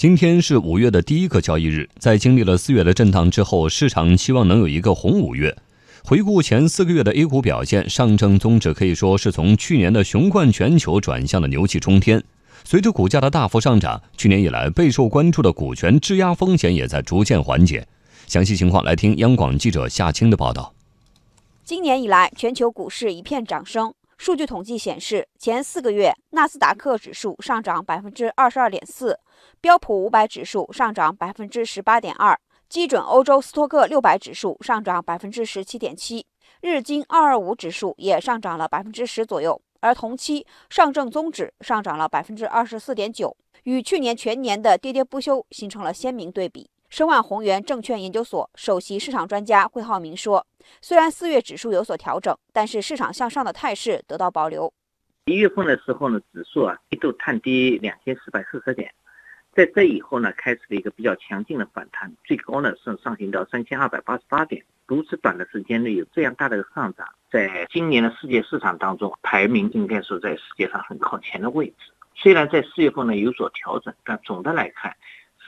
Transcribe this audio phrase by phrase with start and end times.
[0.00, 5.54] 今天是五月的第一个交易日，在经历了四月的震荡之后，市场期望能有一个红五月。
[6.02, 12.24] 回顾前四个月的 A 股表现，上证综指可以说是从去年的雄冠全球转向了牛气冲天。
[12.64, 17.86] 随着股价的大幅上涨，去年以来备受关注的股权质押风险也在逐渐缓解。
[18.26, 20.72] 详细情况来听央广记者夏青的报道。
[21.62, 23.92] 今年以来，全球股市一片涨声。
[24.20, 29.18] 数据统计显示，前四个月，纳斯达克指数上涨百分之二十二点四，
[29.62, 36.26] 标普五百指数上涨百分之十八点二，基准欧洲斯托克六百指数上涨百分之十七点七，
[36.60, 39.58] 日经二二五指数也上涨了百分之十左右。
[39.80, 46.68] 而同期，上证综指上涨了百分之二十四点九，与去年全年的跌跌不休形成了鲜明对比。
[46.90, 50.44] 申万宏源证券研究所首席市场专家桂浩明说
[50.82, 54.72] ：“虽然四月指数有所调整，但是市场向上的态势得到保留。
[55.26, 58.92] 一月份的时候呢，指数啊一度探低两千四百四十点，
[59.54, 64.60] 在这以后呢，开始了一个比较强劲的反弹，最高呢是上行到三千二百八十八点。
[64.88, 71.92] 如此短的时间内有这样大的上涨，在今年的世界市场当中，排名应该是在世界上很靠前的位置。
[72.16, 74.92] 虽然在四月份呢有所调整，但总的来看。”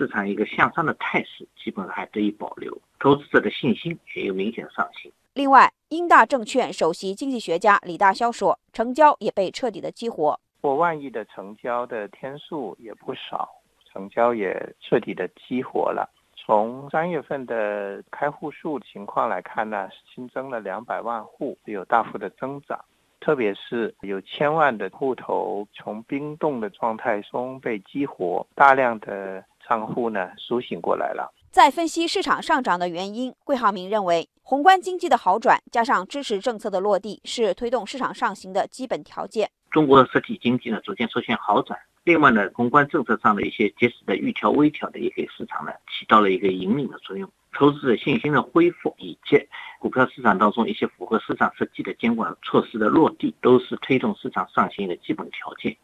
[0.02, 5.12] 市场一个向上的态势基本上还得以保留，投资者的信心也有明显上行。
[5.34, 13.48] 另外，英大证券首席经济学家李大霄说，成交也被彻底的激活，过万亿的成交的天数也不少，
[13.92, 16.10] 成交也彻底的激活了。
[16.34, 22.76] 从三月份的开户数情况来看呢，新增了两百万户，有大幅的增长。
[23.20, 31.32] 特别是有千万的户头从冰冻的状态中被激活，大量的账户呢苏醒过来了。
[31.50, 39.50] 在分析市场上涨的原因，桂浩明认为，宏观经济的好转加上支持政策的落地，是推动市场上行的基本条件。
[39.70, 47.30] 中国实体经济呢逐渐出现好转，另外呢，宏观政策上的一些及时的预调微调的，也给市场呢起到了一个引领的作用。
[47.54, 49.38] 投资者信心的恢复，以及
[49.78, 55.76] 股票市场当中一些符合市场实际的监管措施的落地，都是推动市场上行的基本条件。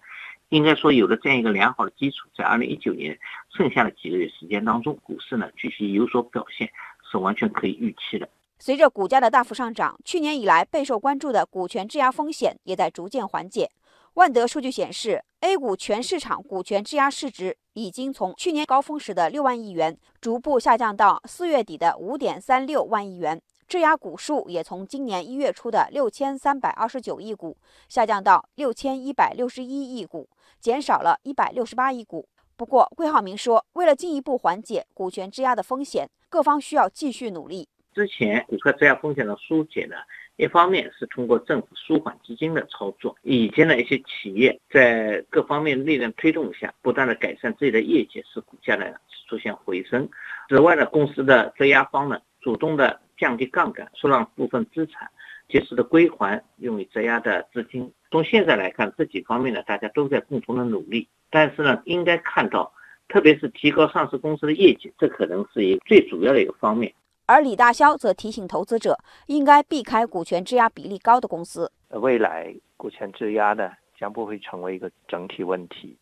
[0.50, 3.19] 应该说，有了这样一个良好的基础，在二零一九年
[3.54, 6.70] 剩下的几个月时间当中，股市呢继续有所表现，
[7.10, 8.28] 是完全可以预期的。
[8.58, 13.70] 随着股价的大幅上涨，去年以来备受关注的股权质押风险也在逐渐缓解。
[14.14, 23.41] 万德数据显示，A 股全市场股权质押市值已经从去年高峰时的六万亿元，逐步下降到四月底的五点三六万亿元。
[23.68, 27.54] 质押股数也从今年一月初的六千三百二十九亿股，
[27.86, 30.26] 下降到六千一百六十一亿股，
[30.58, 32.26] 减少了一百六十八亿股。
[32.56, 37.68] 不过，桂浩明说，为了进一步缓解股权质押的风险，各方需要继续努力。
[37.94, 39.96] 之前股票质押风险的疏解呢？
[40.36, 48.86] 一方面是通过政府舒缓基金的操作，以及呢一些企业在各方面力量推动下，不断的改善自己的业绩，使股价呢
[49.28, 50.08] 出现回升。
[50.48, 55.10] 此外呢，公司的质押方呢主动的降低杠杆，出让部分资产，
[55.49, 57.93] 及时的归还用于质押的资金。
[58.10, 62.72] 从现在来看，这几方面呢大家都在共同的努力，但是呢应该看到，
[63.09, 66.93] 特别是提高上市公司的业绩，这可能是一个最主要的一个方面。
[67.26, 71.70] 而李大霄则提醒投资者，应该避开股权质押比例高的公司。
[71.91, 75.94] 未来股权质押呢，将不会成为一个整体问题，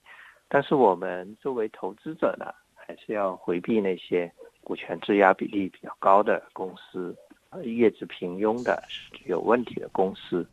[0.49, 4.33] 但是我们作为投资者呢，还是要回避那些
[4.67, 7.17] 股权质押比例比较高的公司，
[7.63, 8.83] 业绩平庸的
[9.27, 10.45] 有问题的公司。